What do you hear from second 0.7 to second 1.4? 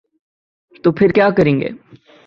تو پھر کیا